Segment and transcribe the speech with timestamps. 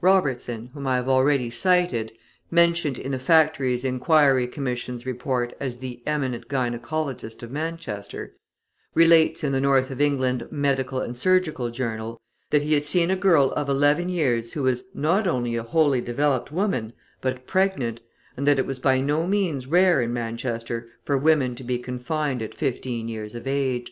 [0.00, 2.12] Robertson, whom I have already cited
[2.48, 8.36] (mentioned in the Factories' Inquiry Commission's Report as the "eminent" gynaecologist of Manchester),
[8.94, 13.16] relates in the North of England Medical and Surgical Journal, that he had seen a
[13.16, 18.00] girl of eleven years who was not only a wholly developed woman, but pregnant,
[18.36, 22.40] and that it was by no means rare in Manchester for women to be confined
[22.42, 23.90] at fifteen years of age.